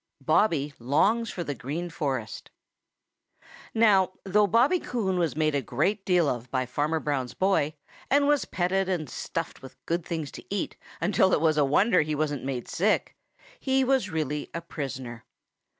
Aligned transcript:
BOBBY 0.25 0.73
LONGS 0.79 1.29
FOR 1.29 1.43
THE 1.43 1.53
GREEN 1.53 1.91
FOREST 1.91 2.49
|NOW 3.75 4.13
though 4.23 4.47
Bobby 4.47 4.79
Coon 4.79 5.19
was 5.19 5.35
made 5.35 5.53
a 5.53 5.61
great 5.61 6.03
deal 6.07 6.27
of 6.27 6.49
by 6.49 6.65
Farmer 6.65 6.99
Brown's 6.99 7.35
boy, 7.35 7.75
and 8.09 8.27
was 8.27 8.45
petted 8.45 8.89
and 8.89 9.07
stuffed 9.07 9.61
with 9.61 9.77
good 9.85 10.03
things 10.03 10.31
to 10.31 10.43
eat 10.51 10.75
until 10.99 11.33
it 11.33 11.39
was 11.39 11.59
a 11.59 11.63
wonder 11.63 11.99
that 11.99 12.07
he 12.07 12.15
wasn't 12.15 12.43
made 12.43 12.67
sick, 12.67 13.15
he 13.59 13.83
was 13.83 14.09
really 14.09 14.49
a 14.55 14.61
prisoner. 14.61 15.23